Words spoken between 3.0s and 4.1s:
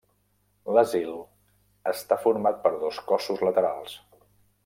cossos laterals.